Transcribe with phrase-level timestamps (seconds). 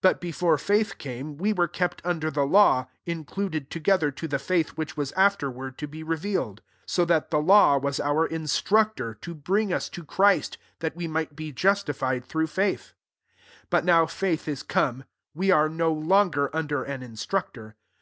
[0.00, 4.26] 23 Butbe Ibre faith came, we were kept Under the law, included to gether to
[4.26, 6.62] the faith which was tfterward to be revealed.
[6.86, 11.06] 24 So diat the law was our instructor to bring us to Christ, that we
[11.06, 12.94] might be justified through faith.
[13.68, 15.04] 25 Bat now faith is come,
[15.34, 17.76] we are Mo longer under an instructor.